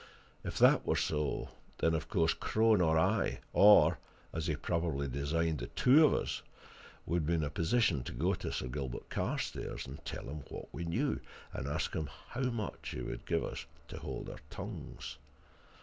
If 0.43 0.57
that 0.57 0.83
were 0.83 0.95
so, 0.95 1.49
then, 1.77 1.93
of 1.93 2.09
course, 2.09 2.33
Crone 2.33 2.81
or 2.81 2.97
I, 2.97 3.39
or 3.53 3.99
as 4.33 4.47
he 4.47 4.55
probably 4.55 5.07
designed 5.07 5.59
the 5.59 5.67
two 5.67 6.03
of 6.03 6.11
us, 6.15 6.41
would 7.05 7.23
be 7.27 7.35
in 7.35 7.43
a 7.43 7.51
position 7.51 8.01
to 8.05 8.11
go 8.11 8.33
to 8.33 8.51
Sir 8.51 8.65
Gilbert 8.65 9.11
Carstairs 9.11 9.85
and 9.85 10.03
tell 10.03 10.23
him 10.23 10.41
what 10.49 10.73
we 10.73 10.85
knew, 10.85 11.19
and 11.53 11.67
ask 11.67 11.93
him 11.93 12.09
how 12.29 12.49
much 12.49 12.89
he 12.95 13.01
would 13.03 13.27
give 13.27 13.43
us 13.43 13.67
to 13.89 13.99
hold 13.99 14.27
our 14.27 14.39
tongues. 14.49 15.17